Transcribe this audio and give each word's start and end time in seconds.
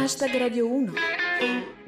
Hashtag 0.00 0.32
Radio 0.40 0.64
1 0.64 0.96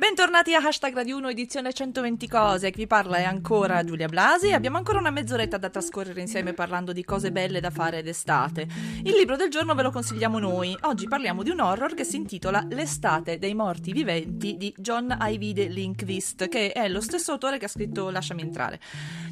Bentornati 0.05 0.55
a 0.55 0.59
Hashtag 0.59 0.95
Radio 0.95 1.17
1 1.17 1.31
edizione 1.31 1.73
120 1.73 2.29
cose, 2.29 2.71
vi 2.77 2.87
parla 2.87 3.17
è 3.17 3.23
ancora 3.23 3.83
Giulia 3.85 4.07
Blasi 4.07 4.53
abbiamo 4.53 4.77
ancora 4.77 4.99
una 4.99 5.09
mezz'oretta 5.09 5.57
da 5.57 5.71
trascorrere 5.71 6.21
insieme 6.21 6.53
parlando 6.53 6.93
di 6.93 7.03
cose 7.03 7.33
belle 7.33 7.59
da 7.59 7.71
fare 7.71 8.03
d'estate. 8.03 8.69
Il 9.03 9.15
libro 9.15 9.37
del 9.37 9.49
giorno 9.49 9.75
ve 9.75 9.81
lo 9.81 9.91
consigliamo 9.91 10.39
noi, 10.39 10.77
oggi 10.83 11.09
parliamo 11.09 11.43
di 11.43 11.49
un 11.49 11.61
horror 11.61 11.95
che 11.95 12.05
si 12.05 12.17
intitola 12.17 12.67
L'estate 12.69 13.39
dei 13.39 13.55
morti 13.55 13.93
viventi 13.93 14.59
di 14.59 14.75
John 14.77 15.17
Ivide 15.23 15.69
Linkvist, 15.69 16.49
che 16.49 16.73
è 16.73 16.87
lo 16.87 17.01
stesso 17.01 17.33
autore 17.33 17.57
che 17.57 17.65
ha 17.65 17.69
scritto 17.69 18.11
Lasciami 18.11 18.43
entrare. 18.43 18.81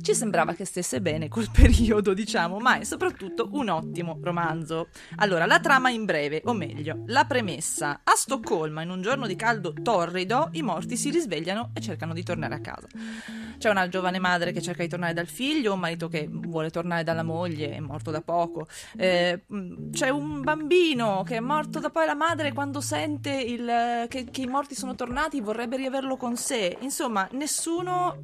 Ci 0.01 0.15
sembrava 0.15 0.55
che 0.55 0.65
stesse 0.65 1.03
bene 1.03 1.29
col 1.29 1.51
periodo, 1.53 2.15
diciamo, 2.15 2.59
ma 2.59 2.79
è 2.79 2.85
soprattutto 2.85 3.51
un 3.53 3.69
ottimo 3.69 4.19
romanzo. 4.23 4.89
Allora, 5.17 5.45
la 5.45 5.61
trama 5.61 5.91
in 5.91 6.07
breve, 6.07 6.41
o 6.47 6.55
meglio, 6.55 7.03
la 7.09 7.27
premessa. 7.27 8.01
A 8.03 8.15
Stoccolma, 8.17 8.81
in 8.81 8.89
un 8.89 9.03
giorno 9.03 9.27
di 9.27 9.37
caldo 9.37 9.75
torrido, 9.83 10.49
i 10.53 10.62
morti 10.63 10.97
si 10.97 11.11
risvegliano 11.11 11.71
e 11.75 11.81
cercano 11.81 12.13
di 12.13 12.23
tornare 12.23 12.55
a 12.55 12.61
casa. 12.61 12.87
C'è 13.59 13.71
una 13.71 13.89
giovane 13.89 14.19
madre 14.19 14.53
che 14.53 14.63
cerca 14.63 14.83
di 14.83 14.89
tornare 14.89 15.13
dal 15.13 15.27
figlio, 15.27 15.75
un 15.75 15.81
marito 15.81 16.09
che 16.09 16.29
vuole 16.31 16.71
tornare 16.71 17.05
dalla 17.05 17.23
moglie, 17.23 17.77
è 17.77 17.81
morto 17.81 18.11
da 18.11 18.21
poco. 18.21 18.67
Eh, 18.97 19.45
c'è 19.93 20.09
un 20.09 20.43
bambino 20.43 21.23
che 21.25 21.37
è 21.37 21.41
morto 21.41 21.79
da 21.79 21.91
poi 21.91 22.07
la 22.07 22.15
madre 22.15 22.53
quando 22.53 22.81
sente 22.81 23.31
il, 23.31 24.07
che, 24.09 24.25
che 24.31 24.41
i 24.41 24.47
morti 24.47 24.75
sono 24.75 24.95
tornati 24.95 25.41
vorrebbe 25.41 25.77
riaverlo 25.77 26.17
con 26.17 26.37
sé. 26.37 26.77
Insomma, 26.81 27.29
nessuno 27.33 28.17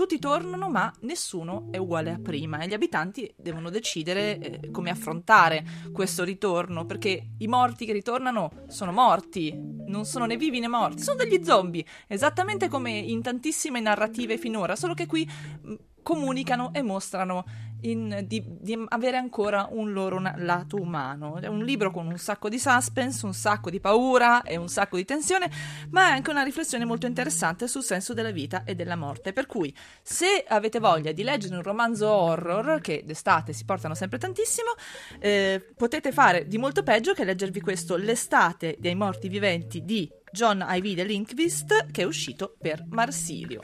tutti 0.00 0.18
tornano, 0.18 0.70
ma 0.70 0.90
nessuno 1.00 1.68
è 1.70 1.76
uguale 1.76 2.12
a 2.12 2.18
prima 2.18 2.60
e 2.60 2.66
gli 2.66 2.72
abitanti 2.72 3.30
devono 3.36 3.68
decidere 3.68 4.38
eh, 4.38 4.70
come 4.70 4.88
affrontare 4.88 5.62
questo 5.92 6.24
ritorno, 6.24 6.86
perché 6.86 7.32
i 7.36 7.46
morti 7.46 7.84
che 7.84 7.92
ritornano 7.92 8.64
sono 8.68 8.92
morti, 8.92 9.54
non 9.88 10.06
sono 10.06 10.24
né 10.24 10.38
vivi 10.38 10.58
né 10.58 10.68
morti, 10.68 11.02
sono 11.02 11.18
degli 11.18 11.44
zombie, 11.44 11.84
esattamente 12.06 12.68
come 12.68 12.92
in 12.92 13.20
tantissime 13.20 13.78
narrative 13.78 14.38
finora, 14.38 14.74
solo 14.74 14.94
che 14.94 15.04
qui 15.04 15.28
mh, 15.28 15.74
comunicano 16.02 16.72
e 16.72 16.80
mostrano 16.80 17.44
in, 17.82 18.24
di, 18.26 18.42
di, 18.46 18.84
avere 18.88 19.16
ancora 19.16 19.68
un 19.70 19.92
loro 19.92 20.20
lato 20.36 20.76
umano. 20.76 21.38
È 21.38 21.46
un 21.46 21.64
libro 21.64 21.90
con 21.90 22.06
un 22.06 22.18
sacco 22.18 22.48
di 22.48 22.58
suspense, 22.58 23.26
un 23.26 23.34
sacco 23.34 23.70
di 23.70 23.80
paura 23.80 24.42
e 24.42 24.56
un 24.56 24.68
sacco 24.68 24.96
di 24.96 25.04
tensione, 25.04 25.50
ma 25.90 26.08
è 26.08 26.10
anche 26.12 26.30
una 26.30 26.42
riflessione 26.42 26.84
molto 26.84 27.06
interessante 27.06 27.68
sul 27.68 27.82
senso 27.82 28.14
della 28.14 28.30
vita 28.30 28.64
e 28.64 28.74
della 28.74 28.96
morte. 28.96 29.32
Per 29.32 29.46
cui, 29.46 29.74
se 30.02 30.44
avete 30.46 30.78
voglia 30.78 31.12
di 31.12 31.22
leggere 31.22 31.56
un 31.56 31.62
romanzo 31.62 32.08
horror, 32.08 32.80
che 32.80 33.02
d'estate 33.04 33.52
si 33.52 33.64
portano 33.64 33.94
sempre 33.94 34.18
tantissimo, 34.18 34.70
eh, 35.18 35.64
potete 35.76 36.12
fare 36.12 36.46
di 36.46 36.58
molto 36.58 36.82
peggio 36.82 37.12
che 37.12 37.24
leggervi 37.24 37.60
questo 37.60 37.96
L'estate 37.96 38.76
dei 38.78 38.94
morti 38.94 39.28
viventi 39.28 39.84
di 39.84 40.10
John 40.32 40.64
Ivide 40.68 41.04
Linkvist, 41.04 41.90
che 41.90 42.02
è 42.02 42.04
uscito 42.04 42.54
per 42.58 42.84
Marsilio. 42.88 43.62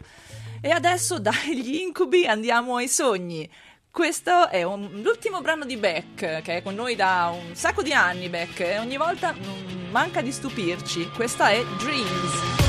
E 0.60 0.70
adesso 0.70 1.18
dagli 1.18 1.76
incubi 1.76 2.26
andiamo 2.26 2.76
ai 2.76 2.88
sogni. 2.88 3.48
Questo 3.96 4.50
è 4.50 4.62
un, 4.62 5.00
l'ultimo 5.00 5.40
brano 5.40 5.64
di 5.64 5.78
Beck, 5.78 6.42
che 6.42 6.56
è 6.58 6.62
con 6.62 6.74
noi 6.74 6.96
da 6.96 7.32
un 7.34 7.54
sacco 7.54 7.80
di 7.80 7.94
anni, 7.94 8.28
Beck, 8.28 8.60
e 8.60 8.78
ogni 8.78 8.98
volta 8.98 9.30
non 9.30 9.88
manca 9.90 10.20
di 10.20 10.32
stupirci. 10.32 11.08
Questa 11.14 11.48
è 11.48 11.64
Dreams. 11.78 12.65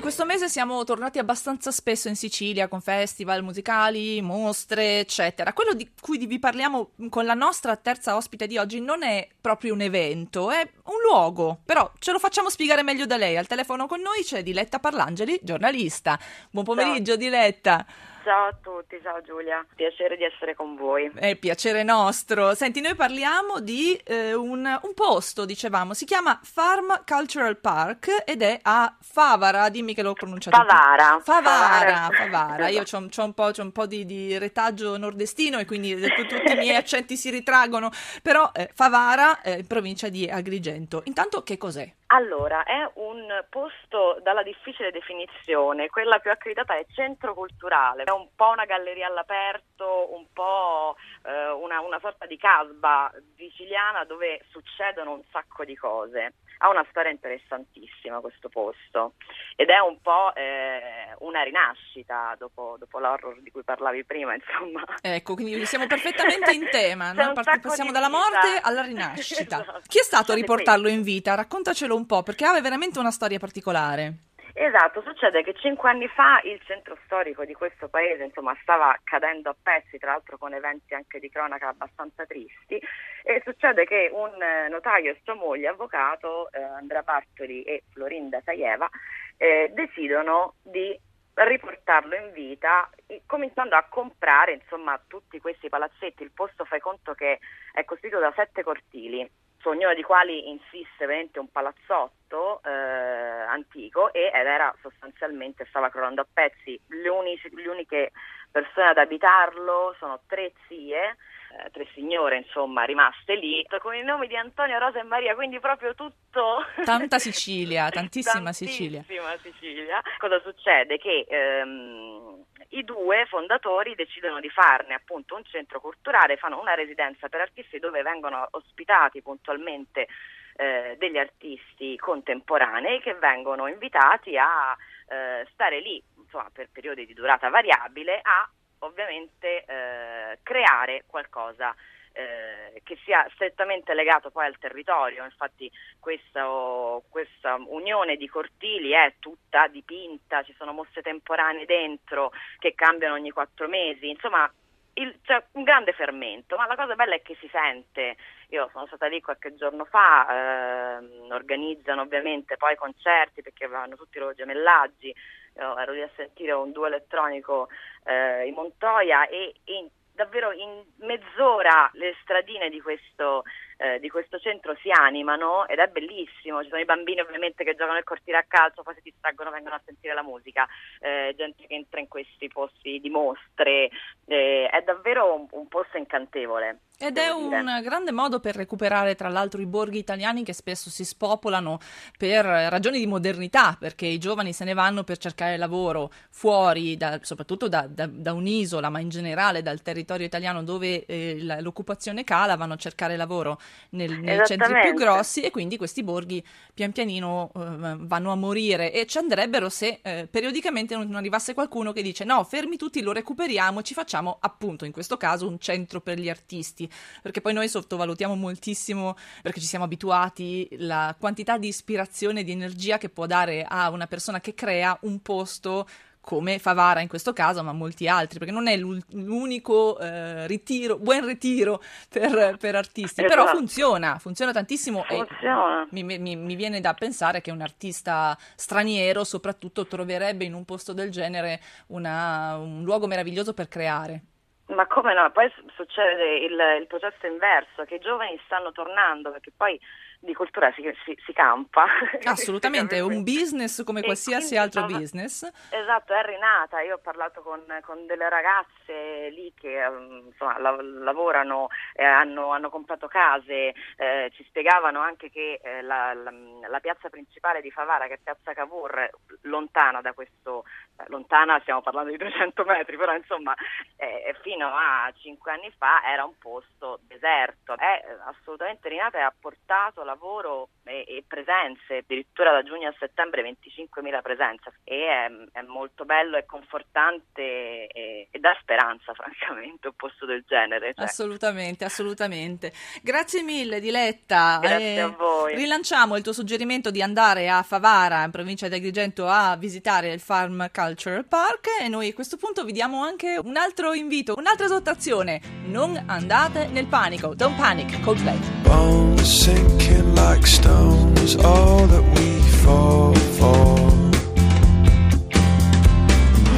Questo 0.00 0.24
mese 0.24 0.48
siamo 0.48 0.82
tornati 0.84 1.18
abbastanza 1.18 1.70
spesso 1.70 2.08
in 2.08 2.16
Sicilia 2.16 2.68
con 2.68 2.80
festival 2.80 3.42
musicali, 3.42 4.20
mostre, 4.20 5.00
eccetera. 5.00 5.52
Quello 5.52 5.74
di 5.74 5.90
cui 6.00 6.24
vi 6.26 6.38
parliamo 6.38 6.90
con 7.08 7.24
la 7.24 7.34
nostra 7.34 7.76
terza 7.76 8.16
ospite 8.16 8.46
di 8.46 8.58
oggi 8.58 8.80
non 8.80 9.02
è 9.02 9.28
proprio 9.40 9.74
un 9.74 9.80
evento, 9.80 10.50
è 10.50 10.68
un 10.84 10.96
luogo. 11.08 11.60
Però 11.64 11.90
ce 11.98 12.12
lo 12.12 12.18
facciamo 12.18 12.50
spiegare 12.50 12.82
meglio 12.82 13.06
da 13.06 13.16
lei. 13.16 13.36
Al 13.36 13.46
telefono 13.46 13.86
con 13.86 14.00
noi 14.00 14.22
c'è 14.22 14.42
Diletta 14.42 14.78
Parlangeli, 14.78 15.38
giornalista. 15.42 16.18
Buon 16.50 16.64
pomeriggio, 16.64 17.12
Ciao. 17.12 17.16
Diletta. 17.16 17.86
Ciao 18.26 18.46
a 18.46 18.56
tutti, 18.60 18.98
ciao 19.04 19.22
Giulia, 19.22 19.64
piacere 19.76 20.16
di 20.16 20.24
essere 20.24 20.56
con 20.56 20.74
voi. 20.74 21.08
È 21.14 21.36
piacere 21.36 21.84
nostro. 21.84 22.56
Senti, 22.56 22.80
noi 22.80 22.96
parliamo 22.96 23.60
di 23.60 23.94
eh, 24.02 24.34
un, 24.34 24.66
un, 24.66 24.94
posto, 24.94 25.44
dicevamo, 25.44 25.94
si 25.94 26.04
chiama 26.04 26.36
Farm 26.42 27.04
Cultural 27.06 27.56
Park 27.56 28.24
ed 28.24 28.42
è 28.42 28.58
a 28.62 28.92
Favara, 29.00 29.68
dimmi 29.68 29.94
che 29.94 30.02
l'ho 30.02 30.14
pronunciato. 30.14 30.56
Favara. 30.56 31.20
Favara, 31.22 32.08
Favara. 32.10 32.66
Io 32.66 32.82
ho 32.82 32.96
un 32.98 33.32
po', 33.32 33.52
un 33.58 33.70
po 33.70 33.86
di, 33.86 34.04
di, 34.04 34.36
retaggio 34.38 34.96
nordestino 34.96 35.60
e 35.60 35.64
quindi 35.64 35.94
tutti 35.94 36.34
i 36.34 36.56
miei 36.56 36.74
accenti 36.74 37.16
si 37.16 37.30
ritraggono, 37.30 37.92
però 38.22 38.50
eh, 38.52 38.68
Favara, 38.74 39.40
eh, 39.40 39.62
provincia 39.62 40.08
di 40.08 40.28
Agrigento. 40.28 41.02
Intanto 41.04 41.44
che 41.44 41.56
cos'è? 41.56 41.88
Allora, 42.08 42.62
è 42.62 42.88
un 42.94 43.44
posto 43.50 44.20
dalla 44.22 44.44
difficile 44.44 44.92
definizione, 44.92 45.88
quella 45.88 46.20
più 46.20 46.30
accreditata 46.30 46.76
è 46.76 46.86
centro 46.94 47.34
culturale, 47.34 48.04
è 48.04 48.12
un 48.12 48.28
po' 48.36 48.50
una 48.50 48.64
galleria 48.64 49.08
all'aperto, 49.08 50.14
un 50.14 50.24
po' 50.32 50.94
eh, 51.24 51.50
una, 51.50 51.80
una 51.80 51.98
sorta 51.98 52.26
di 52.26 52.36
casba 52.36 53.12
siciliana 53.36 54.04
dove 54.04 54.44
succedono 54.50 55.14
un 55.14 55.22
sacco 55.32 55.64
di 55.64 55.74
cose. 55.74 56.34
Ha 56.58 56.68
una 56.68 56.86
storia 56.90 57.10
interessantissima 57.10 58.20
questo 58.20 58.48
posto 58.48 59.14
ed 59.56 59.70
è 59.70 59.78
un 59.78 59.98
po' 60.02 60.34
eh, 60.34 61.16
una 61.20 61.42
rinascita 61.42 62.36
dopo, 62.38 62.76
dopo, 62.78 62.98
l'horror 62.98 63.40
di 63.40 63.50
cui 63.50 63.64
parlavi 63.64 64.04
prima, 64.04 64.34
insomma. 64.34 64.84
Ecco, 65.00 65.34
quindi 65.34 65.64
siamo 65.64 65.86
perfettamente 65.86 66.52
in 66.52 66.68
tema, 66.70 67.12
no? 67.12 67.32
passiamo 67.32 67.90
dalla 67.90 68.10
morte 68.10 68.58
alla 68.60 68.82
rinascita. 68.82 69.60
esatto. 69.62 69.80
Chi 69.86 69.98
è 69.98 70.02
stato 70.02 70.32
a 70.32 70.34
riportarlo 70.34 70.88
in 70.88 71.02
vita? 71.02 71.34
Raccontacelo 71.34 71.96
un 71.96 72.04
po', 72.04 72.22
perché 72.22 72.44
ha 72.44 72.60
veramente 72.60 72.98
una 72.98 73.10
storia 73.10 73.38
particolare. 73.38 74.25
Esatto, 74.58 75.02
succede 75.02 75.42
che 75.42 75.52
cinque 75.52 75.90
anni 75.90 76.08
fa 76.08 76.40
il 76.44 76.58
centro 76.64 76.96
storico 77.04 77.44
di 77.44 77.52
questo 77.52 77.88
paese 77.88 78.24
insomma, 78.24 78.56
stava 78.62 78.98
cadendo 79.04 79.50
a 79.50 79.56
pezzi, 79.62 79.98
tra 79.98 80.12
l'altro 80.12 80.38
con 80.38 80.54
eventi 80.54 80.94
anche 80.94 81.20
di 81.20 81.28
cronaca 81.28 81.68
abbastanza 81.68 82.24
tristi, 82.24 82.80
e 83.22 83.42
succede 83.44 83.84
che 83.84 84.08
un 84.10 84.40
eh, 84.40 84.68
notaio 84.68 85.10
e 85.10 85.20
sua 85.24 85.34
moglie, 85.34 85.68
avvocato, 85.68 86.50
eh, 86.52 86.62
Andrea 86.62 87.02
Bartoli 87.02 87.64
e 87.64 87.82
Florinda 87.92 88.40
Sajeva, 88.40 88.88
eh, 89.36 89.70
decidono 89.74 90.54
di 90.62 90.98
riportarlo 91.34 92.14
in 92.14 92.32
vita 92.32 92.88
cominciando 93.26 93.76
a 93.76 93.84
comprare 93.90 94.52
insomma 94.54 94.98
tutti 95.06 95.38
questi 95.38 95.68
palazzetti. 95.68 96.22
Il 96.22 96.32
posto 96.32 96.64
fai 96.64 96.80
conto 96.80 97.12
che 97.12 97.40
è 97.74 97.84
costituito 97.84 98.20
da 98.20 98.32
sette 98.34 98.62
cortili 98.62 99.30
ognuno 99.70 99.94
dei 99.94 100.02
quali 100.02 100.48
insiste 100.48 101.06
veramente 101.06 101.38
un 101.38 101.50
palazzotto 101.50 102.60
eh, 102.64 102.70
antico 102.70 104.12
ed 104.12 104.32
era 104.32 104.74
sostanzialmente, 104.80 105.66
stava 105.66 105.90
crollando 105.90 106.22
a 106.22 106.26
pezzi. 106.32 106.78
Le 106.88 107.08
uniche 107.08 108.12
persone 108.50 108.88
ad 108.88 108.98
abitarlo 108.98 109.94
sono 109.98 110.20
tre 110.26 110.52
zie, 110.66 111.16
eh, 111.64 111.70
tre 111.70 111.86
signore 111.94 112.38
insomma 112.38 112.84
rimaste 112.84 113.34
lì, 113.34 113.64
con 113.80 113.94
i 113.94 114.02
nomi 114.02 114.26
di 114.26 114.36
Antonio, 114.36 114.78
Rosa 114.78 115.00
e 115.00 115.04
Maria, 115.04 115.34
quindi 115.34 115.58
proprio 115.60 115.94
tutto... 115.94 116.64
Tanta 116.84 117.18
Sicilia, 117.20 117.88
tantissima, 117.88 118.52
Sicilia. 118.52 118.98
Tantissima 118.98 119.36
Sicilia. 119.38 120.02
Cosa 120.18 120.40
succede? 120.40 120.98
Che... 120.98 121.26
Ehm, 121.28 122.44
i 122.70 122.82
due 122.82 123.26
fondatori 123.26 123.94
decidono 123.94 124.40
di 124.40 124.50
farne 124.50 124.94
appunto 124.94 125.36
un 125.36 125.44
centro 125.44 125.80
culturale, 125.80 126.36
fanno 126.36 126.60
una 126.60 126.74
residenza 126.74 127.28
per 127.28 127.40
artisti 127.40 127.78
dove 127.78 128.02
vengono 128.02 128.48
ospitati 128.50 129.22
puntualmente 129.22 130.08
eh, 130.56 130.96
degli 130.98 131.18
artisti 131.18 131.96
contemporanei 131.96 133.00
che 133.00 133.14
vengono 133.14 133.66
invitati 133.66 134.36
a 134.36 134.76
eh, 135.08 135.46
stare 135.52 135.80
lì 135.80 136.02
insomma, 136.16 136.48
per 136.52 136.68
periodi 136.72 137.06
di 137.06 137.14
durata 137.14 137.48
variabile 137.48 138.20
a 138.22 138.48
ovviamente 138.86 139.64
eh, 139.64 140.38
creare 140.42 141.04
qualcosa 141.06 141.74
eh, 142.12 142.80
che 142.82 142.98
sia 143.04 143.28
strettamente 143.34 143.92
legato 143.92 144.30
poi 144.30 144.46
al 144.46 144.58
territorio, 144.58 145.24
infatti 145.24 145.70
questo, 146.00 147.04
questa 147.10 147.56
unione 147.66 148.16
di 148.16 148.26
cortili 148.26 148.92
è 148.92 149.16
tutta 149.18 149.66
dipinta, 149.68 150.42
ci 150.42 150.54
sono 150.56 150.72
mosse 150.72 151.02
temporanee 151.02 151.66
dentro 151.66 152.32
che 152.58 152.74
cambiano 152.74 153.14
ogni 153.14 153.30
quattro 153.30 153.68
mesi, 153.68 154.08
insomma 154.08 154.50
il, 154.94 155.18
c'è 155.22 155.42
un 155.52 155.62
grande 155.62 155.92
fermento, 155.92 156.56
ma 156.56 156.66
la 156.66 156.74
cosa 156.74 156.94
bella 156.94 157.14
è 157.14 157.22
che 157.22 157.36
si 157.38 157.48
sente 157.52 158.16
io 158.48 158.68
sono 158.72 158.86
stata 158.86 159.06
lì 159.06 159.20
qualche 159.20 159.54
giorno 159.54 159.84
fa, 159.84 160.98
ehm, 160.98 161.30
organizzano 161.30 162.02
ovviamente 162.02 162.56
poi 162.56 162.76
concerti 162.76 163.42
perché 163.42 163.64
avevano 163.64 163.96
tutti 163.96 164.18
i 164.18 164.20
loro 164.20 164.34
gemellaggi, 164.34 165.14
io 165.56 165.78
ero 165.78 165.92
lì 165.92 166.02
a 166.02 166.10
sentire 166.14 166.52
un 166.52 166.72
duo 166.72 166.86
elettronico 166.86 167.68
eh, 168.04 168.46
in 168.46 168.54
Montoya 168.54 169.26
e 169.26 169.54
in 169.64 169.88
davvero 170.16 170.50
in 170.50 170.82
mezz'ora 171.00 171.88
le 171.92 172.16
stradine 172.22 172.70
di 172.70 172.80
questo, 172.80 173.44
eh, 173.76 173.98
di 174.00 174.08
questo, 174.08 174.38
centro 174.38 174.76
si 174.82 174.90
animano 174.90 175.66
ed 175.66 175.78
è 175.78 175.86
bellissimo. 175.88 176.62
Ci 176.62 176.68
sono 176.68 176.80
i 176.80 176.84
bambini 176.84 177.20
ovviamente 177.20 177.64
che 177.64 177.72
giocano 177.72 177.94
nel 177.94 178.04
cortile 178.04 178.38
a 178.38 178.44
calcio, 178.46 178.82
poi 178.82 178.94
si 178.94 179.00
distraggono, 179.02 179.50
vengono 179.50 179.74
a 179.74 179.82
sentire 179.84 180.14
la 180.14 180.22
musica, 180.22 180.66
eh, 181.00 181.34
gente 181.36 181.66
che 181.66 181.74
entra 181.74 182.00
in 182.00 182.08
questi 182.08 182.48
posti 182.48 183.00
di 183.00 183.10
mostre. 183.10 183.90
Eh, 184.26 184.68
è 184.70 184.82
davvero 184.82 185.34
un, 185.34 185.46
un 185.50 185.68
posto 185.68 185.96
incantevole. 185.96 186.80
Ed 186.98 187.18
è 187.18 187.28
un 187.28 187.50
dire. 187.50 187.82
grande 187.82 188.10
modo 188.10 188.40
per 188.40 188.56
recuperare 188.56 189.14
tra 189.16 189.28
l'altro 189.28 189.60
i 189.60 189.66
borghi 189.66 189.98
italiani 189.98 190.42
che 190.42 190.54
spesso 190.54 190.88
si 190.88 191.04
spopolano 191.04 191.78
per 192.16 192.46
ragioni 192.46 192.98
di 192.98 193.06
modernità, 193.06 193.76
perché 193.78 194.06
i 194.06 194.16
giovani 194.18 194.54
se 194.54 194.64
ne 194.64 194.72
vanno 194.72 195.04
per 195.04 195.18
cercare 195.18 195.58
lavoro 195.58 196.10
fuori, 196.30 196.96
da, 196.96 197.18
soprattutto 197.20 197.68
da, 197.68 197.86
da, 197.86 198.08
da, 198.10 198.32
un'isola, 198.32 198.88
ma 198.88 199.00
in 199.00 199.10
generale 199.10 199.60
dal 199.60 199.82
territorio 199.82 200.24
italiano 200.24 200.62
dove 200.62 201.04
eh, 201.04 201.36
l'occupazione 201.60 202.24
cala, 202.24 202.56
vanno 202.56 202.72
a 202.72 202.78
cercare 202.78 203.16
lavoro 203.16 203.58
nel, 203.90 204.18
nei 204.20 204.40
centri 204.46 204.74
più 204.82 204.94
grossi 204.94 205.42
e 205.42 205.50
quindi 205.50 205.76
questi 205.76 206.02
borghi 206.02 206.44
pian 206.74 206.92
pianino 206.92 207.50
eh, 207.54 207.96
vanno 207.98 208.32
a 208.32 208.34
morire 208.34 208.92
e 208.92 209.06
ci 209.06 209.18
andrebbero 209.18 209.68
se 209.68 210.00
eh, 210.02 210.28
periodicamente 210.30 210.96
non 210.96 211.14
arrivasse 211.14 211.54
qualcuno 211.54 211.92
che 211.92 212.02
dice 212.02 212.24
no, 212.24 212.44
fermi 212.44 212.76
tutti, 212.76 213.02
lo 213.02 213.12
recuperiamo, 213.12 213.82
ci 213.82 213.94
facciamo 213.94 214.38
appunto 214.40 214.84
in 214.84 214.92
questo 214.92 215.16
caso 215.16 215.46
un 215.46 215.58
centro 215.58 216.00
per 216.00 216.18
gli 216.18 216.28
artisti. 216.28 216.88
Perché 217.22 217.40
poi 217.40 217.52
noi 217.52 217.68
sottovalutiamo 217.68 218.34
moltissimo, 218.34 219.16
perché 219.42 219.60
ci 219.60 219.66
siamo 219.66 219.84
abituati, 219.84 220.68
la 220.78 221.14
quantità 221.18 221.58
di 221.58 221.68
ispirazione 221.68 222.40
e 222.40 222.44
di 222.44 222.52
energia 222.52 222.98
che 222.98 223.08
può 223.08 223.26
dare 223.26 223.64
a 223.66 223.90
una 223.90 224.06
persona 224.06 224.40
che 224.40 224.54
crea 224.54 224.96
un 225.02 225.20
posto 225.20 225.86
come 226.26 226.58
Favara 226.58 226.98
in 226.98 227.06
questo 227.06 227.32
caso, 227.32 227.62
ma 227.62 227.72
molti 227.72 228.08
altri, 228.08 228.40
perché 228.40 228.52
non 228.52 228.66
è 228.66 228.76
l'unico 228.76 229.96
eh, 230.00 230.44
ritiro, 230.48 230.98
buon 230.98 231.24
ritiro 231.24 231.80
per, 232.10 232.56
per 232.58 232.74
artisti, 232.74 233.22
esatto. 233.22 233.28
però 233.28 233.46
funziona, 233.46 234.18
funziona 234.18 234.50
tantissimo 234.50 235.04
funziona. 235.04 235.84
e 235.84 235.86
mi, 235.90 236.18
mi, 236.18 236.34
mi, 236.34 236.56
viene 236.56 236.80
da 236.80 236.94
pensare 236.94 237.40
che 237.40 237.52
un 237.52 237.60
artista 237.60 238.36
straniero 238.56 239.22
soprattutto 239.22 239.86
troverebbe 239.86 240.42
in 240.42 240.54
un 240.54 240.64
posto 240.64 240.92
del 240.92 241.12
genere 241.12 241.60
una, 241.90 242.56
un 242.56 242.82
luogo 242.82 243.06
meraviglioso 243.06 243.54
per 243.54 243.68
creare. 243.68 244.22
Ma 244.66 244.84
come 244.88 245.14
no? 245.14 245.30
Poi 245.30 245.48
succede 245.76 246.38
il, 246.38 246.58
il, 246.80 246.88
processo 246.88 247.24
inverso, 247.28 247.84
che 247.84 247.94
i 247.94 248.00
giovani 248.00 248.36
stanno 248.46 248.72
tornando, 248.72 249.30
perché 249.30 249.52
poi 249.56 249.78
di 250.26 250.34
cultura 250.34 250.70
si, 250.72 250.82
si, 251.04 251.16
si 251.24 251.32
campa. 251.32 251.86
Assolutamente, 252.24 252.96
è 252.96 253.00
un 253.00 253.22
business 253.22 253.82
come 253.84 254.02
qualsiasi 254.02 254.56
altro 254.56 254.84
business. 254.84 255.48
Esatto, 255.70 256.12
è 256.12 256.22
rinata. 256.22 256.82
Io 256.82 256.96
ho 256.96 256.98
parlato 256.98 257.40
con, 257.40 257.62
con 257.82 258.04
delle 258.06 258.28
ragazze 258.28 259.30
lì 259.30 259.52
che 259.58 259.88
mm, 259.88 260.26
insomma, 260.26 260.58
la, 260.58 260.76
lavorano, 260.82 261.68
eh, 261.94 262.04
hanno, 262.04 262.52
hanno, 262.52 262.68
comprato 262.68 263.06
case, 263.06 263.72
eh, 263.96 264.30
ci 264.34 264.44
spiegavano 264.44 265.00
anche 265.00 265.30
che 265.30 265.60
eh, 265.62 265.80
la, 265.80 266.12
la, 266.12 266.32
la, 266.68 266.80
piazza 266.80 267.08
principale 267.08 267.62
di 267.62 267.70
Favara, 267.70 268.06
che 268.06 268.14
è 268.14 268.18
Piazza 268.22 268.52
Cavour, 268.52 269.08
lontana 269.42 270.00
da 270.00 270.12
questo, 270.12 270.64
lontana 271.08 271.58
stiamo 271.60 271.82
parlando 271.82 272.10
di 272.10 272.16
200 272.18 272.64
metri, 272.64 272.96
però 272.96 273.14
insomma 273.14 273.54
eh, 273.96 274.34
fino 274.42 274.66
a 274.68 275.12
5 275.14 275.52
anni 275.52 275.72
fa 275.76 276.02
era 276.04 276.24
un 276.24 276.36
posto 276.38 277.00
deserto. 277.02 277.76
È 277.76 278.04
eh, 278.04 278.18
assolutamente 278.26 278.88
rinata 278.88 279.18
e 279.18 279.22
ha 279.22 279.34
portato 279.38 280.02
lavoro 280.04 280.68
e, 280.84 281.04
e, 281.06 281.24
presenze, 281.26 281.98
addirittura 281.98 282.52
da 282.52 282.62
giugno 282.62 282.88
a 282.88 282.94
settembre 282.98 283.42
25.000 283.42 284.22
presenze 284.22 284.72
e 284.84 285.06
è, 285.06 285.58
è 285.58 285.62
molto 285.62 286.04
bello 286.04 286.36
e 286.36 286.44
confortante 286.44 287.86
e, 287.86 288.28
e, 288.30 288.38
dà 288.38 288.56
speranza 288.60 289.12
francamente 289.14 289.88
un 289.88 289.94
posto 289.96 290.26
del 290.26 290.44
genere. 290.46 290.94
Cioè. 290.94 291.04
Assolutamente, 291.04 291.84
assolutamente. 291.84 292.72
Grazie 293.02 293.42
mille 293.42 293.80
Diletta. 293.80 294.58
Grazie 294.60 294.94
eh, 294.94 295.00
a 295.00 295.08
voi. 295.08 295.54
Rilanciamo 295.54 296.16
il 296.16 296.22
tuo 296.22 296.32
suggerimento 296.32 296.90
di 296.90 297.02
andare 297.02 297.48
a 297.48 297.62
Favara, 297.62 298.24
in 298.24 298.30
provincia 298.30 298.68
di 298.68 298.74
Agrigento, 298.74 299.26
a 299.26 299.56
visitare 299.56 300.12
il 300.12 300.20
Farm 300.20 300.68
Cultural 300.86 301.24
Park 301.26 301.68
e 301.80 301.88
noi 301.88 302.08
a 302.08 302.14
questo 302.14 302.36
punto 302.36 302.64
vi 302.64 302.72
diamo 302.72 303.02
anche 303.02 303.40
un 303.42 303.56
altro 303.56 303.92
invito, 303.92 304.34
un'altra 304.36 304.66
esortazione. 304.66 305.40
Non 305.66 306.00
andate 306.06 306.68
nel 306.68 306.86
panico. 306.86 307.34
Don't 307.34 307.56
panic, 307.56 308.00
Coldplay. 308.00 308.38
Bones 308.62 309.22
sinking. 309.22 309.96
like 310.16 310.46
stones, 310.46 311.36
all 311.36 311.86
that 311.86 312.02
we 312.02 312.40
fall 312.64 313.14
for. 313.38 313.76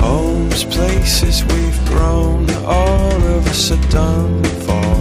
Homes, 0.00 0.64
places 0.64 1.44
we've 1.44 1.84
grown, 1.86 2.48
all 2.64 3.22
of 3.36 3.46
us 3.46 3.70
are 3.72 3.88
done 3.90 4.42
for. 4.64 4.97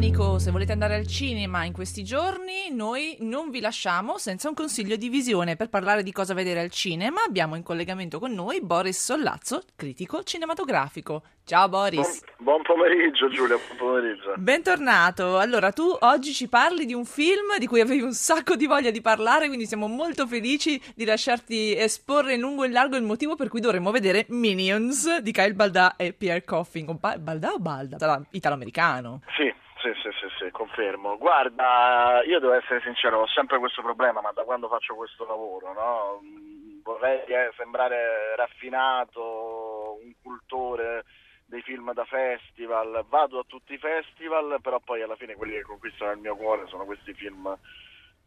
Panico, 0.00 0.38
se 0.38 0.50
volete 0.50 0.72
andare 0.72 0.94
al 0.94 1.06
cinema 1.06 1.64
in 1.64 1.74
questi 1.74 2.02
giorni, 2.02 2.70
noi 2.74 3.18
non 3.20 3.50
vi 3.50 3.60
lasciamo 3.60 4.16
senza 4.16 4.48
un 4.48 4.54
consiglio 4.54 4.96
di 4.96 5.10
visione. 5.10 5.56
Per 5.56 5.68
parlare 5.68 6.02
di 6.02 6.10
cosa 6.10 6.32
vedere 6.32 6.60
al 6.60 6.70
cinema 6.70 7.22
abbiamo 7.22 7.54
in 7.54 7.62
collegamento 7.62 8.18
con 8.18 8.32
noi 8.32 8.62
Boris 8.62 8.98
Sollazzo, 8.98 9.62
critico 9.76 10.22
cinematografico. 10.22 11.22
Ciao 11.44 11.68
Boris. 11.68 12.22
Buon, 12.38 12.62
buon 12.62 12.62
pomeriggio 12.62 13.28
Giulia, 13.28 13.58
buon 13.58 13.76
pomeriggio. 13.76 14.32
Bentornato. 14.38 15.38
Allora, 15.38 15.70
tu 15.70 15.94
oggi 16.00 16.32
ci 16.32 16.48
parli 16.48 16.86
di 16.86 16.94
un 16.94 17.04
film 17.04 17.58
di 17.58 17.66
cui 17.66 17.82
avevi 17.82 18.00
un 18.00 18.14
sacco 18.14 18.56
di 18.56 18.66
voglia 18.66 18.90
di 18.90 19.02
parlare, 19.02 19.48
quindi 19.48 19.66
siamo 19.66 19.86
molto 19.86 20.26
felici 20.26 20.80
di 20.94 21.04
lasciarti 21.04 21.76
esporre 21.76 22.34
in 22.34 22.40
lungo 22.40 22.64
e 22.64 22.68
in 22.68 22.72
largo 22.72 22.96
il 22.96 23.02
motivo 23.02 23.36
per 23.36 23.48
cui 23.48 23.60
dovremmo 23.60 23.90
vedere 23.90 24.24
Minions 24.30 25.18
di 25.18 25.30
Kyle 25.30 25.52
Balda 25.52 25.96
e 25.96 26.14
Pierre 26.14 26.42
Coffin. 26.42 26.98
Balda 26.98 27.52
o 27.52 27.58
Balda? 27.58 28.24
Italo-americano. 28.30 29.20
Sì, 29.36 29.52
sì, 29.80 29.92
sì, 30.02 30.10
sì, 30.20 30.26
sì, 30.38 30.50
confermo. 30.50 31.16
Guarda, 31.16 32.22
io 32.24 32.38
devo 32.38 32.52
essere 32.52 32.80
sincero, 32.82 33.20
ho 33.20 33.26
sempre 33.26 33.58
questo 33.58 33.82
problema, 33.82 34.20
ma 34.20 34.32
da 34.32 34.44
quando 34.44 34.68
faccio 34.68 34.94
questo 34.94 35.26
lavoro, 35.26 35.72
no? 35.72 36.20
Mm, 36.22 36.82
vorrei 36.82 37.20
eh, 37.24 37.52
sembrare 37.56 38.36
raffinato, 38.36 39.98
un 40.02 40.12
cultore 40.22 41.04
dei 41.46 41.62
film 41.62 41.92
da 41.92 42.04
festival, 42.04 43.04
vado 43.08 43.40
a 43.40 43.44
tutti 43.46 43.74
i 43.74 43.78
festival, 43.78 44.58
però 44.62 44.78
poi 44.78 45.02
alla 45.02 45.16
fine 45.16 45.34
quelli 45.34 45.54
che 45.54 45.62
conquistano 45.62 46.12
il 46.12 46.18
mio 46.18 46.36
cuore 46.36 46.66
sono 46.68 46.84
questi 46.84 47.12
film 47.12 47.58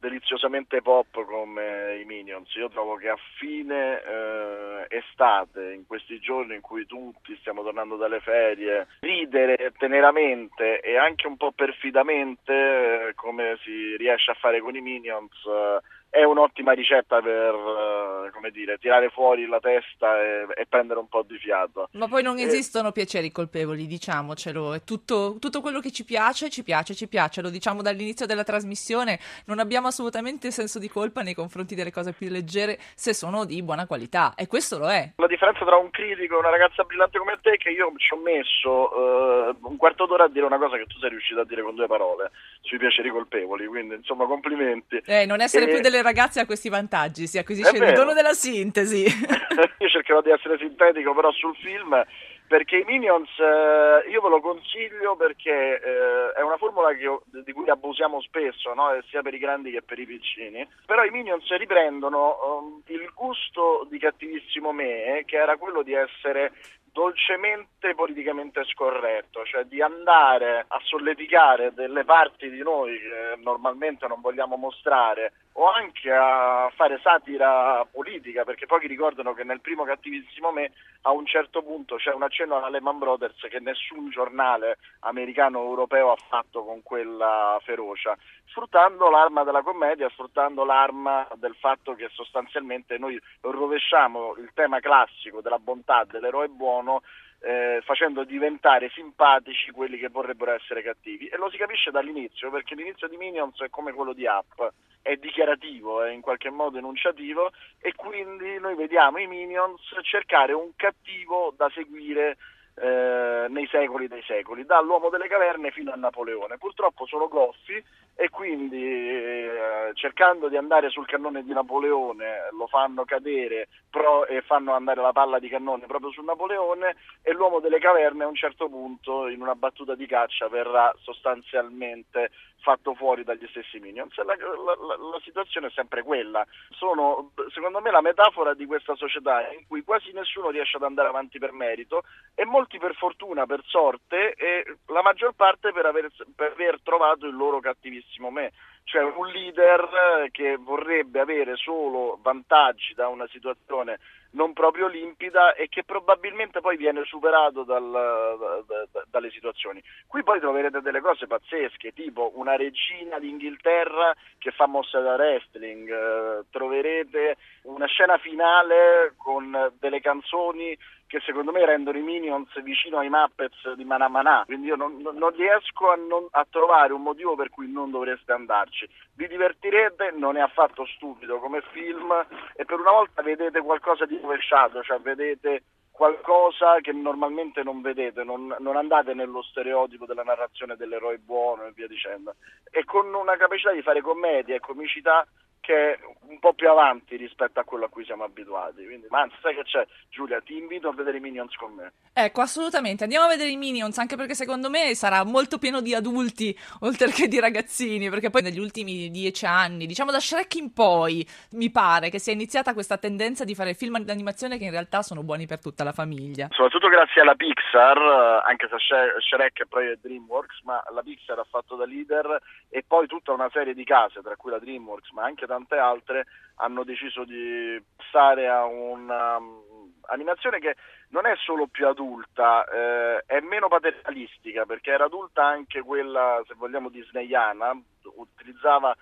deliziosamente 0.04 0.82
pop 0.82 1.24
come 1.24 1.96
i 2.02 2.04
Minions. 2.04 2.54
Io 2.56 2.68
trovo 2.68 2.96
che 2.96 3.08
a 3.08 3.18
fine 3.38 4.02
eh, 4.04 4.86
estate, 4.90 5.72
in 5.72 5.88
questi 5.88 6.20
giorni 6.20 6.56
in 6.56 6.62
cui 6.62 6.86
tutti 6.86 7.34
stiamo 7.40 7.64
tornando 7.64 7.96
dalle 7.96 8.20
ferie, 8.20 8.88
ridere 9.00 9.72
teneramente 9.78 10.82
e 10.82 10.98
anche 10.98 11.26
un 11.26 11.38
po' 11.38 11.54
perfidamente, 11.54 12.52
eh, 12.52 13.14
come 13.16 13.58
si 13.64 13.96
riesce 13.96 14.32
a 14.32 14.36
fare 14.36 14.60
con 14.60 14.76
i 14.76 14.82
Minions, 14.82 15.32
eh, 15.46 15.80
è 16.14 16.24
un'ottima 16.24 16.74
ricetta 16.74 17.20
per 17.22 17.56
eh, 17.56 18.30
come 18.32 18.52
dire, 18.52 18.78
tirare 18.78 19.10
fuori 19.10 19.48
la 19.48 19.60
testa 19.60 20.22
e, 20.22 20.46
e, 20.56 20.68
prendere 20.68 21.00
un 21.00 21.08
po' 21.08 21.24
di 21.24 21.40
fiato. 21.40 21.90
Ma 21.94 22.08
poi 22.08 22.22
non 22.22 22.38
e... 22.38 22.44
esistono 22.44 22.92
piaceri 22.92 23.32
colpevoli, 23.32 23.88
diciamocelo, 23.88 24.76
è 24.76 24.84
tutto, 24.84 25.38
tutto, 25.40 25.60
quello 25.60 25.80
che 25.80 25.92
ci 25.92 26.06
piace, 26.06 26.52
ci 26.52 26.62
piace, 26.62 26.94
ci 26.94 27.08
piace, 27.08 27.42
lo 27.42 27.50
diciamo 27.50 27.82
dall'inizio 27.82 28.28
della 28.28 28.44
trasmissione, 28.44 29.18
non 29.48 29.58
abbiamo 29.58 29.88
assolutamente 29.88 30.52
senso 30.52 30.78
di 30.78 30.88
colpa 30.88 31.24
nei 31.24 31.34
confronti 31.34 31.74
delle 31.74 31.92
cose 31.92 32.14
più 32.14 32.30
leggere 32.30 32.78
se 32.94 33.16
sono 33.16 33.44
di 33.44 33.64
buona 33.64 33.88
qualità 33.88 34.36
e 34.36 34.46
questo 34.46 34.78
lo 34.78 34.92
è. 34.92 35.14
La 35.16 35.26
differenza 35.26 35.66
tra 35.66 35.78
un 35.78 35.90
critico 35.90 36.36
e 36.36 36.38
una 36.38 36.52
ragazza 36.52 36.84
brillante 36.84 37.18
come 37.18 37.40
te 37.42 37.54
è 37.54 37.58
che 37.58 37.72
io 37.72 37.92
ci 37.98 38.14
ho 38.14 38.18
messo 38.18 38.70
uh, 38.70 39.58
un 39.68 39.78
quarto 39.78 40.06
d'ora 40.06 40.26
a 40.26 40.30
dire 40.30 40.46
una 40.46 40.60
cosa 40.60 40.78
che 40.78 40.86
tu 40.86 41.00
sei 41.00 41.10
riuscito 41.10 41.40
a 41.40 41.46
dire 41.46 41.64
con 41.64 41.74
due 41.74 41.88
parole 41.88 42.30
sui 42.64 42.78
piaceri 42.78 43.10
colpevoli, 43.10 43.68
quindi 43.68 43.96
insomma 43.96 44.26
complimenti. 44.26 45.02
Eh, 45.06 45.26
non 45.26 45.42
essere 45.42 45.66
e... 45.66 45.68
più 45.68 45.80
delle 45.82 46.02
ragazze 46.02 46.40
ha 46.40 46.46
questi 46.46 46.70
vantaggi, 46.70 47.28
si 47.28 47.38
acquisisce 47.38 47.78
il 47.78 47.94
dono 47.94 48.14
della 48.14 48.34
sintesi. 48.34 49.04
io 49.78 49.90
cercherò 49.90 50.22
di 50.22 50.32
essere 50.32 50.58
sintetico 50.58 51.14
però 51.14 51.32
sul 51.32 51.56
film 51.58 52.04
perché 52.48 52.78
i 52.78 52.84
Minions 52.86 53.30
eh, 53.40 54.10
io 54.10 54.22
ve 54.22 54.30
lo 54.30 54.40
consiglio 54.40 55.16
perché 55.16 55.82
eh, 55.82 56.32
è 56.38 56.42
una 56.42 56.58
formula 56.58 56.92
io, 56.92 57.24
di 57.26 57.52
cui 57.52 57.68
abusiamo 57.70 58.22
spesso, 58.22 58.74
no? 58.74 58.90
sia 59.10 59.22
per 59.22 59.34
i 59.34 59.40
grandi 59.40 59.72
che 59.72 59.82
per 59.82 59.98
i 60.00 60.06
piccini, 60.06 60.68
però 60.86 61.04
i 61.04 61.10
Minions 61.10 61.50
riprendono 61.58 62.60
um, 62.60 62.82
il 62.88 63.12
gusto 63.16 63.88
di 63.90 63.98
cattivissimo 63.98 64.72
me, 64.72 65.24
che 65.26 65.38
era 65.38 65.58
quello 65.58 65.82
di 65.82 65.94
essere 65.94 66.52
dolcemente 66.94 67.96
politicamente 67.96 68.64
scorretto, 68.66 69.44
cioè 69.46 69.66
di 69.66 69.82
andare 69.82 70.64
a 70.68 70.80
solleticare 70.84 71.74
delle 71.74 72.06
parti 72.06 72.50
di 72.50 72.62
noi 72.62 72.98
che 73.00 73.42
normalmente 73.42 74.08
non 74.08 74.22
vogliamo 74.22 74.56
mostrare 74.56 75.34
o 75.54 75.70
anche 75.70 76.12
a 76.12 76.72
fare 76.76 77.00
satira 77.02 77.86
politica, 77.92 78.44
perché 78.44 78.66
pochi 78.66 78.88
ricordano 78.88 79.34
che 79.34 79.44
nel 79.44 79.62
primo 79.62 79.84
cattivissimo 79.84 80.52
me 80.52 80.72
a 81.02 81.12
un 81.12 81.26
certo 81.26 81.62
punto 81.62 81.98
c'è 81.98 82.14
un 82.14 82.24
accenno 82.24 82.58
alla 82.58 82.70
Lehman 82.70 82.98
Brothers 82.98 83.40
che 83.50 83.60
nessun 83.60 84.10
giornale 84.10 84.78
americano 85.02 85.60
o 85.60 85.70
europeo 85.70 86.12
ha 86.12 86.18
fatto 86.28 86.64
con 86.64 86.82
quella 86.82 87.60
ferocia, 87.64 88.18
sfruttando 88.46 89.10
l'arma 89.10 89.44
della 89.44 89.62
commedia, 89.62 90.10
sfruttando 90.10 90.66
l'arma 90.66 91.28
del 91.36 91.56
fatto 91.56 91.94
che 91.94 92.10
sostanzialmente 92.12 92.98
noi 92.98 93.20
rovesciamo 93.42 94.36
il 94.38 94.50
tema 94.54 94.80
classico 94.80 95.42
della 95.42 95.60
bontà, 95.60 96.04
dell'eroe 96.06 96.48
buono 96.48 97.02
eh, 97.44 97.82
facendo 97.84 98.24
diventare 98.24 98.90
simpatici 98.90 99.72
quelli 99.72 99.98
che 99.98 100.08
vorrebbero 100.08 100.52
essere 100.52 100.82
cattivi 100.82 101.28
e 101.28 101.36
lo 101.36 101.50
si 101.50 101.58
capisce 101.58 101.92
dall'inizio 101.92 102.50
perché 102.50 102.74
l'inizio 102.74 103.10
di 103.10 103.18
Minions 103.18 103.60
è 103.60 103.70
come 103.70 103.92
quello 103.92 104.14
di 104.14 104.26
Up 104.26 104.72
è 105.02 105.18
dichiarativo, 105.18 106.02
è 106.02 106.12
in 106.12 106.22
qualche 106.22 106.50
modo 106.50 106.78
enunciativo 106.78 107.52
e 107.80 107.94
quindi 107.94 108.58
noi 108.60 108.76
vediamo 108.76 109.18
i 109.18 109.28
Minions 109.28 109.82
cercare 110.04 110.54
un 110.54 110.72
cattivo 110.78 111.54
da 111.58 111.70
seguire 111.74 112.38
eh, 112.76 113.48
nei 113.50 113.68
secoli 113.68 114.08
dei 114.08 114.24
secoli, 114.26 114.66
dall'uomo 114.66 115.10
delle 115.10 115.28
caverne 115.28 115.72
fino 115.72 115.92
a 115.92 115.96
Napoleone. 115.96 116.58
Purtroppo 116.58 117.06
sono 117.06 117.28
goffi 117.28 117.84
e 118.16 118.30
quindi 118.30 118.82
eh, 118.82 119.92
cercando 119.94 120.48
di 120.48 120.58
andare 120.58 120.90
sul 120.90 121.06
cannone 121.06 121.44
di 121.44 121.52
Napoleone 121.52 122.50
lo 122.52 122.68
fanno 122.68 123.06
cadere 123.06 123.68
pro, 123.90 124.28
e 124.28 124.42
fanno 124.42 124.74
andare 124.74 125.02
la 125.02 125.12
palla 125.12 125.40
di 125.40 125.50
cannone 125.50 125.88
proprio 125.88 126.12
su 126.12 126.22
Napoleone 126.22 126.96
e 127.22 127.34
l'uomo 127.34 127.60
delle 127.60 127.80
caverne 127.80 128.24
a 128.24 128.28
un 128.28 128.36
certo 128.36 128.70
punto 128.70 129.28
in 129.28 129.42
una 129.42 129.56
battuta 129.56 129.96
di 129.96 130.06
caccia 130.06 130.48
verrà 130.48 130.94
sostanzialmente 131.02 132.30
fatto 132.64 132.96
fuori 132.96 133.24
dagli 133.24 133.46
stessi 133.50 133.78
Minions. 133.80 134.16
La, 134.18 134.24
la, 134.24 134.36
la, 134.36 134.96
la, 134.96 135.20
situazione 135.22 135.68
è 135.68 135.72
sempre 135.72 136.02
quella. 136.02 136.46
Sono, 136.70 137.32
secondo 137.54 137.82
me, 137.82 137.92
la 137.92 138.02
metafora 138.02 138.54
di 138.54 138.66
questa 138.66 138.96
società 138.96 139.52
in 139.52 139.68
cui 139.68 139.84
quasi 139.84 140.12
nessuno 140.14 140.50
riesce 140.50 140.78
ad 140.78 140.84
andare 140.84 141.10
avanti 141.10 141.38
per 141.38 141.52
merito 141.52 142.04
e 142.34 142.46
molti 142.46 142.80
per 142.80 142.96
fortuna, 142.96 143.46
per 143.46 143.62
sorte 143.66 144.34
e 144.34 144.78
la 144.88 145.02
maggior 145.02 145.34
parte 145.36 145.72
per 145.72 145.86
aver, 145.86 146.10
per 146.36 146.54
aver 146.54 146.80
trovato 146.82 147.28
il 147.28 147.36
loro 147.36 147.60
cattivissimo 148.04 148.30
me 148.30 148.52
cioè 148.86 149.04
un 149.04 149.28
leader 149.28 150.28
che 150.32 150.58
vorrebbe 150.58 151.22
avere 151.22 151.56
solo 151.56 152.20
vantaggi 152.22 152.94
da 152.94 153.08
una 153.08 153.28
situazione 153.32 154.00
non 154.32 154.52
proprio 154.52 154.88
limpida 154.88 155.54
e 155.54 155.70
che 155.70 155.84
probabilmente 155.84 156.60
poi 156.60 156.76
viene 156.76 157.04
superato 157.06 157.64
dal, 157.64 157.90
da, 157.90 158.86
da, 158.92 159.04
dalle 159.08 159.30
situazioni. 159.30 159.82
Qui 160.08 160.24
poi 160.24 160.40
troverete 160.40 160.82
delle 160.82 161.02
cose 161.02 161.28
pazzesche, 161.28 161.94
tipo 161.94 162.32
una 162.36 162.56
regina 162.56 163.20
d'Inghilterra 163.20 164.14
che 164.40 164.50
fa 164.50 164.66
mosse 164.66 165.00
da 165.02 165.14
wrestling, 165.14 165.88
eh, 165.88 166.46
troverete 166.50 167.38
una 167.64 167.86
scena 167.86 168.18
finale 168.18 169.14
con 169.18 169.72
delle 169.80 170.02
canzoni 170.02 170.76
che 171.14 171.22
secondo 171.24 171.52
me 171.52 171.64
rendono 171.64 171.96
i 171.96 172.02
Minions 172.02 172.60
vicino 172.64 172.98
ai 172.98 173.08
Muppets 173.08 173.74
di 173.74 173.84
Manamana, 173.84 174.42
quindi 174.48 174.66
io 174.66 174.76
non, 174.76 174.98
non 175.00 175.30
riesco 175.30 175.92
a, 175.92 175.96
non, 175.96 176.26
a, 176.32 176.44
trovare 176.50 176.92
un 176.92 177.04
motivo 177.04 177.36
per 177.36 177.52
cui 177.52 177.72
non 177.72 177.92
dovreste 177.92 178.32
andarci. 178.32 178.90
Vi 179.14 179.28
divertirete, 179.28 180.12
non 180.18 180.38
è 180.38 180.40
affatto 180.40 180.88
stupido 180.88 181.38
come 181.38 181.62
film 181.72 182.12
e 182.56 182.66
per 182.66 182.80
una 182.80 182.90
volta 182.90 183.22
vedete 183.22 183.62
qualcosa 183.62 184.08
di 184.08 184.18
rovesciato, 184.20 184.82
cioè 184.82 184.98
vedete 185.02 185.62
qualcosa 185.92 186.80
che 186.82 186.92
normalmente 186.92 187.62
non 187.62 187.82
vedete, 187.82 188.24
non, 188.24 188.56
non, 188.58 188.76
andate 188.76 189.14
nello 189.14 189.44
stereotipo 189.44 190.08
della 190.08 190.24
narrazione 190.24 190.76
dell'eroe 190.76 191.20
buono 191.20 191.66
e 191.66 191.74
via 191.76 191.86
dicendo. 191.86 192.34
E 192.72 192.86
con 192.86 193.14
una 193.14 193.38
capacità 193.38 193.72
di 193.72 193.84
fare 193.84 194.02
commedia 194.02 194.56
e 194.56 194.60
comicità 194.60 195.28
che 195.64 195.94
è 195.94 196.00
un 196.28 196.40
po' 196.40 196.54
più 196.54 196.70
avanti 196.70 197.16
rispetto 197.16 197.62
a 197.62 197.64
quello 197.64 197.86
a 197.86 197.90
cui 197.90 198.04
siamo 198.04 198.26
abituati. 198.26 198.84
Quindi, 198.84 199.08
ma 199.10 199.22
anzi, 199.22 199.36
sai 199.42 199.56
che 199.56 199.64
c'è, 199.64 199.88
Giulia? 200.10 200.42
Ti 200.42 200.58
invito 200.58 200.90
a 200.90 200.94
vedere 200.94 201.18
i 201.18 201.20
Minions 201.22 201.56
con 201.56 201.74
me. 201.74 201.94
Ecco, 202.12 202.42
assolutamente. 202.42 203.04
Andiamo 203.04 203.26
a 203.26 203.30
vedere 203.30 203.50
i 203.50 203.56
Minions, 203.56 203.98
anche 203.98 204.18
perché 204.18 204.36
secondo 204.36 204.70
me 204.70 204.94
sarà 204.94 205.24
molto 205.24 205.58
pieno 205.60 205.80
di 205.80 205.96
adulti 205.96 206.54
oltre 206.82 207.12
che 207.12 207.30
di 207.30 207.40
ragazzini. 207.40 208.10
Perché 208.10 208.30
poi 208.30 208.42
negli 208.42 208.60
ultimi 208.60 209.10
dieci 209.10 209.46
anni, 209.46 209.86
diciamo 209.86 210.12
da 210.12 210.20
Shrek 210.20 210.56
in 210.56 210.74
poi, 210.74 211.26
mi 211.52 211.72
pare 211.72 212.10
che 212.10 212.20
sia 212.20 212.34
iniziata 212.34 212.74
questa 212.74 212.98
tendenza 212.98 213.46
di 213.46 213.56
fare 213.56 213.74
film 213.74 214.00
d'animazione 214.00 214.58
che 214.58 214.66
in 214.66 214.72
realtà 214.72 215.02
sono 215.02 215.24
buoni 215.24 215.46
per 215.46 215.62
tutta 215.62 215.86
la 215.86 215.94
famiglia. 215.94 216.48
Soprattutto 216.52 216.90
grazie 216.90 217.22
alla 217.22 217.36
Pixar, 217.36 218.44
anche 218.46 218.68
se 218.68 218.76
Shrek 219.20 219.62
è 219.62 219.66
poi 219.66 219.98
DreamWorks, 220.02 220.62
ma 220.64 220.84
la 220.92 221.02
Pixar 221.02 221.40
ha 221.40 221.48
fatto 221.50 221.76
da 221.76 221.86
leader 221.86 222.42
e 222.70 222.84
poi 222.86 223.08
tutta 223.08 223.32
una 223.32 223.50
serie 223.54 223.74
di 223.74 223.86
case, 223.86 224.22
tra 224.22 224.36
cui 224.36 224.52
la 224.52 224.60
DreamWorks, 224.60 225.12
ma 225.12 225.24
anche 225.24 225.46
tante 225.54 225.78
altre 225.78 226.26
hanno 226.56 226.84
deciso 226.84 227.24
di 227.24 227.82
passare 227.96 228.48
a 228.48 228.66
un'animazione 228.66 230.58
um, 230.58 230.62
che 230.62 230.76
non 231.10 231.26
è 231.28 231.36
solo 231.38 231.68
più 231.68 231.88
adulta, 231.88 232.66
eh, 232.66 233.24
è 233.26 233.40
meno 233.42 233.68
paternalistica 233.68 234.66
perché 234.66 234.92
era 234.92 235.06
adulta 235.06 235.46
anche 235.46 235.82
quella, 235.82 236.42
se 236.48 236.56
vogliamo, 236.56 236.90
disneyana, 236.90 237.80
utilizzava 238.16 238.96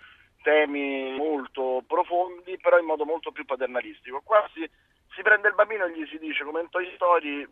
temi 0.44 1.16
molto 1.16 1.84
profondi 1.86 2.58
però 2.58 2.80
in 2.80 2.86
modo 2.86 3.06
molto 3.06 3.32
più 3.32 3.46
paternalistico. 3.46 4.22
Qua 4.24 4.46
si, 4.54 4.70
si 5.16 5.22
prende 5.22 5.48
il 5.48 5.56
bambino 5.56 5.86
e 5.86 5.92
gli 5.92 6.06
si 6.08 6.18
dice 6.18 6.44
come 6.44 6.62
in 6.62 6.70
Toy 6.70 6.92
Story 6.96 7.48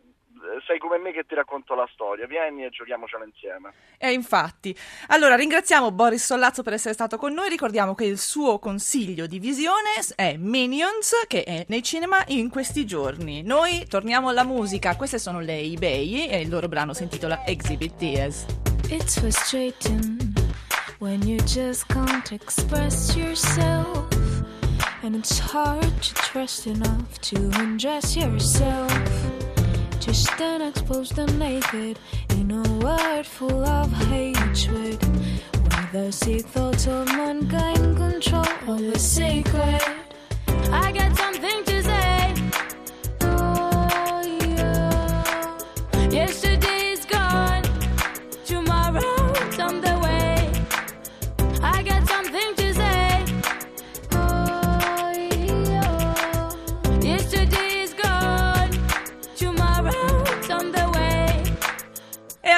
sei 0.66 0.78
come 0.78 0.98
me 0.98 1.12
che 1.12 1.24
ti 1.26 1.34
racconto 1.34 1.74
la 1.74 1.88
storia, 1.92 2.26
vieni 2.26 2.64
e 2.64 2.70
giochiamocela 2.70 3.24
insieme. 3.24 3.72
E 3.98 4.12
infatti. 4.12 4.76
Allora, 5.08 5.36
ringraziamo 5.36 5.90
Boris 5.90 6.24
Sollazzo 6.24 6.62
per 6.62 6.74
essere 6.74 6.94
stato 6.94 7.16
con 7.16 7.32
noi, 7.32 7.48
ricordiamo 7.48 7.94
che 7.94 8.04
il 8.04 8.18
suo 8.18 8.58
consiglio 8.58 9.26
di 9.26 9.38
visione 9.38 9.90
è 10.14 10.36
Minions, 10.36 11.24
che 11.26 11.44
è 11.44 11.64
nei 11.68 11.82
cinema 11.82 12.22
in 12.28 12.48
questi 12.50 12.86
giorni. 12.86 13.42
Noi 13.42 13.86
torniamo 13.88 14.28
alla 14.28 14.44
musica, 14.44 14.96
queste 14.96 15.18
sono 15.18 15.40
le 15.40 15.58
eBay 15.58 16.28
e 16.28 16.40
il 16.40 16.48
loro 16.48 16.68
brano 16.68 16.92
si 16.92 17.02
intitola 17.02 17.44
Exhibit 17.46 17.96
Tears. 17.96 18.46
It's 18.88 19.18
frustrating 19.18 20.32
when 20.98 21.22
you 21.22 21.36
just 21.44 21.86
can't 21.86 22.32
express 22.32 23.14
yourself 23.14 24.08
And 25.02 25.16
it's 25.16 25.38
hard 25.38 26.02
to 26.02 26.14
trust 26.14 26.66
enough 26.66 27.18
to 27.22 27.36
undress 27.58 28.16
yourself 28.16 29.49
To 30.00 30.14
stand 30.14 30.62
exposed 30.62 31.18
and 31.18 31.38
naked 31.38 31.98
in 32.30 32.50
a 32.50 32.62
world 32.78 33.26
full 33.26 33.64
of 33.64 33.92
hatred. 34.08 34.98
Where 35.02 35.88
the 35.92 36.10
sick 36.10 36.46
thoughts 36.46 36.86
of 36.86 37.06
mankind 37.08 37.98
control 37.98 38.46
all 38.66 38.76
the 38.76 38.98
sacred. 38.98 39.82
I 40.72 40.90
got 40.92 41.14
something 41.16 41.69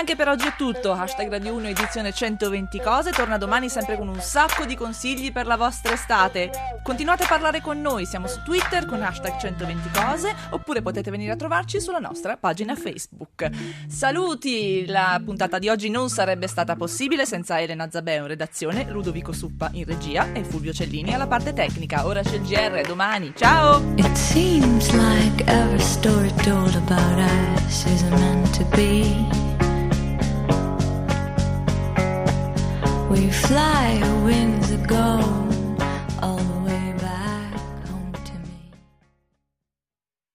anche 0.03 0.17
per 0.17 0.27
oggi 0.27 0.49
è 0.49 0.55
tutto. 0.57 0.91
Hashtag 0.91 1.31
Radio 1.31 1.55
1 1.55 1.69
edizione 1.69 2.13
120 2.13 2.81
cose. 2.81 3.13
Torna 3.13 3.39
domani 3.39 3.69
sempre 3.69 3.97
con 3.97 4.09
un 4.09 4.21
sacco 4.21 4.65
di 4.65 4.75
consigli 4.75 5.31
per 5.31 5.47
la 5.47 5.57
vostra 5.57 5.93
estate. 5.93 6.51
Continuate 6.83 7.23
a 7.23 7.29
parlare 7.29 7.61
con 7.61 7.81
noi. 7.81 8.05
Siamo 8.05 8.27
su 8.27 8.43
Twitter 8.43 8.85
con 8.85 9.01
hashtag 9.01 9.39
120 9.39 9.91
cose 9.91 10.35
oppure 10.51 10.83
potete 10.83 11.09
venire 11.13 11.31
a 11.31 11.37
trovarci 11.37 11.81
sulla 11.81 12.01
nostra 12.01 12.37
pagina 12.37 12.75
Facebook. 12.75 13.49
Saluti! 13.87 14.87
La 14.87 15.21
puntata 15.25 15.61
di 15.61 15.69
oggi 15.69 15.89
non 15.89 16.09
sarebbe 16.09 16.49
stata 16.49 16.75
possibile 16.75 17.25
senza 17.25 17.61
Elena 17.61 17.89
Zabeo 17.89 18.23
in 18.23 18.29
redazione, 18.29 18.91
Ludovico 18.91 19.31
Suppa 19.31 19.71
in 19.73 19.85
regia 19.85 20.33
e 20.33 20.43
Fulvio 20.43 20.73
Cellini 20.73 21.15
alla 21.15 21.29
parte 21.29 21.53
tecnica. 21.53 22.07
Ora 22.07 22.23
c'è 22.23 22.35
il 22.35 22.43
GR, 22.43 22.81
domani. 22.89 23.35
Ciao! 23.37 23.81
It 23.95 24.17
seems 24.17 24.91
like 24.91 25.45
every 25.47 25.79
story 25.79 26.33
told 26.43 26.75
about 26.75 27.19
us 27.21 27.85
isn't 27.87 28.11
meant 28.11 28.53
to 28.57 28.65
be. 28.75 29.52
We 33.13 33.29
fly, 33.29 34.01
winds 34.25 34.71
go. 34.87 35.62